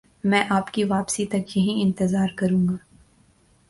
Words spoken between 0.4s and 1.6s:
آپ کی واپسی تک